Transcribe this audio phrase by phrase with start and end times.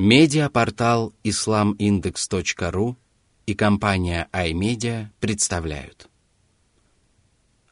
[0.00, 2.94] Медиапортал islamindex.ru
[3.46, 6.08] и компания iMedia представляют.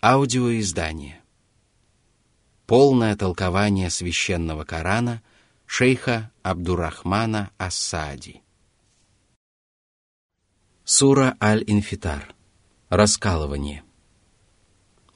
[0.02, 1.22] Аудиоиздание.
[2.66, 5.22] Полное толкование священного Корана
[5.66, 8.42] шейха Абдурахмана Ассади.
[10.82, 12.34] Сура Аль-Инфитар.
[12.88, 13.84] Раскалывание.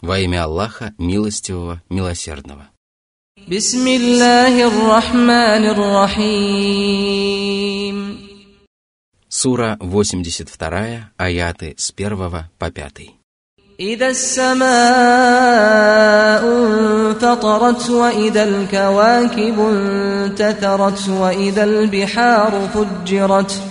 [0.00, 2.70] Во имя Аллаха, милостивого, милосердного.
[3.48, 5.66] بسم الله الرحمن
[6.25, 7.16] الرحيم
[9.30, 13.13] Сура 82, аяты с 1 по 5.
[13.80, 14.66] إذا السماء
[16.48, 23.62] انفطرت وإذا الكواكب انتثرت وإذا البحار فجرت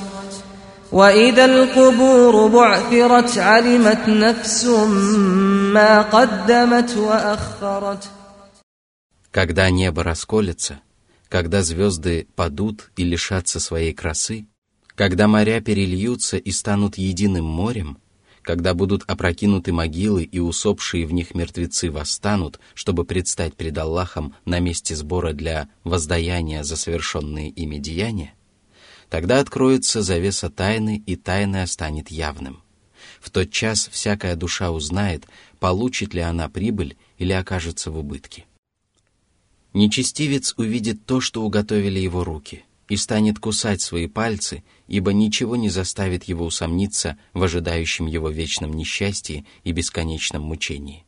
[0.93, 4.65] وإذا القبور بعثرت علمت نفس
[5.75, 8.05] ما قدمت وأخرت
[9.32, 10.82] Когда небо расколется,
[11.28, 14.48] когда звезды падут и лишатся своей красы,
[14.96, 18.00] когда моря перельются и станут единым морем,
[18.42, 24.60] когда будут опрокинуты могилы и усопшие в них мертвецы восстанут, чтобы предстать пред Аллахом на
[24.60, 28.34] месте сбора для воздаяния за совершенные ими деяния,
[29.12, 32.64] тогда откроется завеса тайны, и тайна станет явным.
[33.22, 35.28] В тот час всякая душа узнает,
[35.60, 38.46] получит ли она прибыль или окажется в убытке.
[39.74, 45.70] Нечестивец увидит то, что уготовили его руки, и станет кусать свои пальцы, ибо ничего не
[45.70, 51.06] заставит его усомниться в ожидающем его вечном несчастье и бесконечном мучении.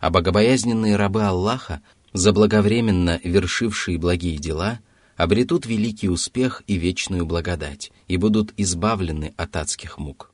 [0.00, 1.80] А богобоязненные рабы Аллаха,
[2.12, 4.80] заблаговременно вершившие благие дела,
[5.16, 10.32] обретут великий успех и вечную благодать и будут избавлены от адских мук.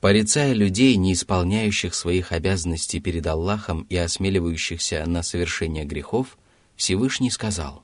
[0.00, 6.38] Порицая людей, не исполняющих своих обязанностей перед Аллахом и осмеливающихся на совершение грехов,
[6.77, 7.83] Всевышний сказал.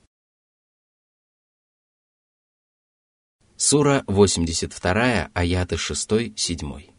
[3.56, 6.90] Сура 82, аяты 6-7.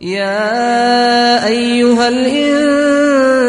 [0.00, 3.46] يا أيها الإنسان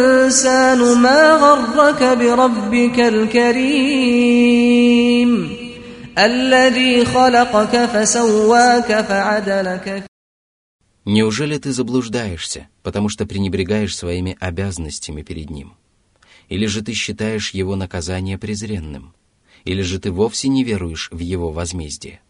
[0.98, 4.30] ما غرك بربك الكريم
[6.18, 10.04] الذي خلقك فسواك فعدلك
[11.06, 15.74] Неужели ты заблуждаешься, потому что пренебрегаешь своими обязанностями перед Ним?
[16.49, 19.15] Или же ты считаешь Его наказание презренным?
[19.65, 22.21] Или же ты вовсе не веруешь в Его возмездие?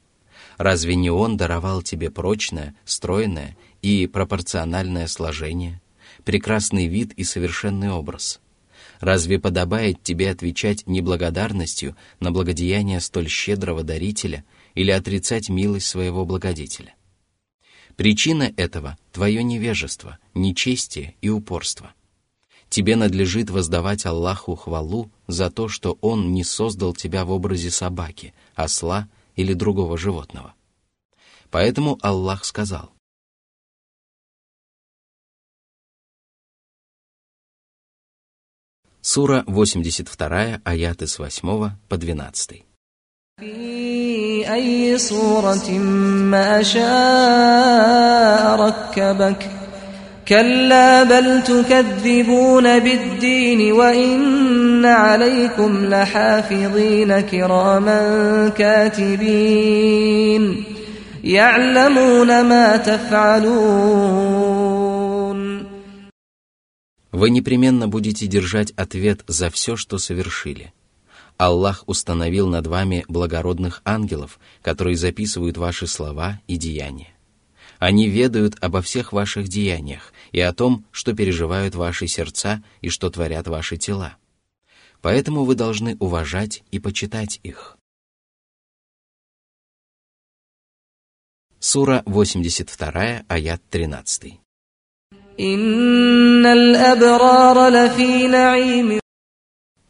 [0.56, 5.80] Разве не Он даровал тебе прочное, стройное и пропорциональное сложение,
[6.24, 8.40] прекрасный вид и совершенный образ?
[9.00, 14.44] Разве подобает тебе отвечать неблагодарностью на благодеяние столь щедрого дарителя
[14.74, 16.94] или отрицать милость своего благодетеля?
[17.96, 21.92] Причина этого– твое невежество, нечестие и упорство.
[22.74, 28.34] Тебе надлежит воздавать Аллаху хвалу за то, что Он не создал тебя в образе собаки,
[28.56, 30.54] осла или другого животного.
[31.52, 32.90] Поэтому Аллах сказал,
[39.00, 42.64] Сура 82, аяты с 8 по 12.
[50.27, 60.43] كلا بل تكذبون بالدين وإن عليكم لحافظين كراما كاتبين
[61.23, 64.19] يعلمون ما تفعلون
[67.11, 70.71] Вы непременно будете держать ответ за все, что совершили.
[71.37, 77.07] Аллах установил над вами благородных ангелов, которые записывают ваши слова и деяния.
[77.78, 83.10] Они ведают обо всех ваших деяниях и о том, что переживают ваши сердца и что
[83.10, 84.16] творят ваши тела.
[85.00, 87.76] Поэтому вы должны уважать и почитать их.
[91.58, 94.40] Сура 82, аят 13.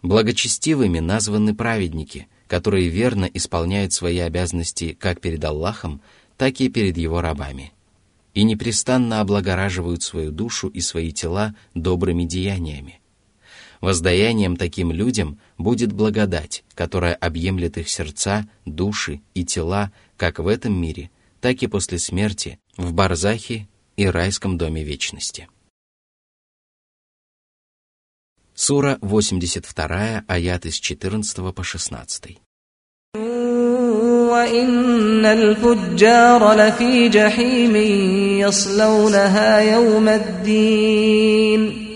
[0.02, 6.00] Благочестивыми названы праведники, которые верно исполняют свои обязанности как перед Аллахом,
[6.36, 7.72] так и перед его рабами,
[8.34, 13.00] и непрестанно облагораживают свою душу и свои тела добрыми деяниями.
[13.80, 20.74] Воздаянием таким людям будет благодать, которая объемлет их сердца, души и тела как в этом
[20.74, 21.10] мире,
[21.40, 25.48] так и после смерти, в Барзахе и райском доме вечности.
[28.54, 32.38] Сура 82, аят из 14 по 16.
[34.33, 37.75] وإن الفجار لفي جحيم
[38.45, 41.89] يصلونها يوم الدين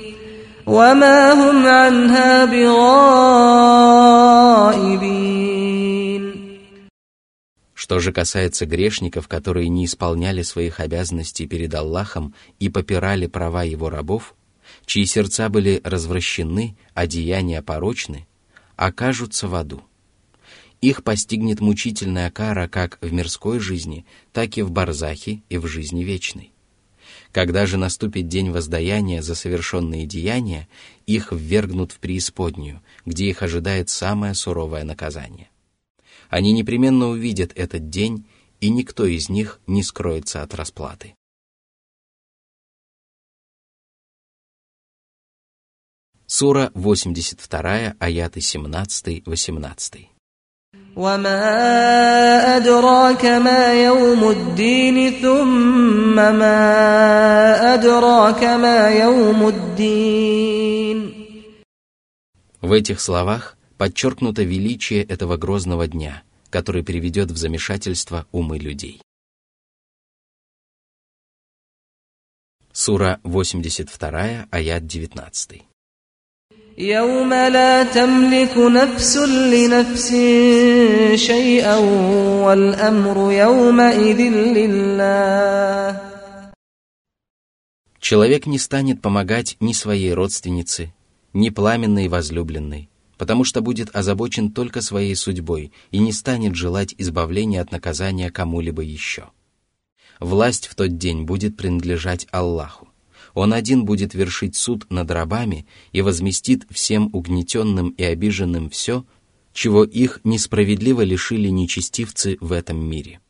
[0.66, 3.94] وما هم عنها بغائبين
[7.76, 13.90] Что же касается грешников, которые не исполняли своих обязанностей перед Аллахом и попирали права его
[13.90, 14.36] рабов,
[14.86, 18.26] чьи сердца были развращены, а деяния порочны,
[18.78, 19.84] окажутся в аду.
[20.81, 26.05] Их постигнет мучительная кара как в мирской жизни, так и в барзахе и в жизни
[26.05, 26.53] вечной.
[27.33, 30.69] Когда же наступит день воздаяния за совершенные деяния,
[31.07, 35.51] их ввергнут в преисподнюю, где их ожидает самое суровое наказание.
[36.29, 38.27] Они непременно увидят этот день,
[38.61, 41.15] и никто из них не скроется от расплаты.
[46.27, 50.18] Сура 82, аяты 17-18.
[50.98, 61.14] وما أدراك ما يوم الدين ثم ما أدراك ما يوم الدين
[62.62, 69.02] В этих словах подчеркнуто величие этого грозного дня, который приведет в замешательство умы людей.
[72.72, 75.67] Сура 82, аят 19.
[76.78, 80.10] يوم لا تملك نفس لنفس
[81.16, 81.78] شيئا
[82.46, 84.20] والأمر يومئذ
[84.58, 86.14] لله
[88.00, 90.94] Человек не станет помогать ни своей родственнице,
[91.32, 97.62] ни пламенной возлюбленной, потому что будет озабочен только своей судьбой и не станет желать избавления
[97.62, 99.30] от наказания кому-либо еще.
[100.20, 102.87] Власть в тот день будет принадлежать Аллаху.
[103.35, 109.05] Он один будет вершить суд над рабами и возместит всем угнетенным и обиженным все,
[109.53, 113.21] чего их несправедливо лишили нечестивцы в этом мире.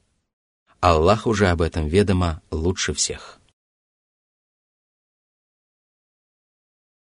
[0.81, 3.38] Аллах уже об этом ведомо лучше всех.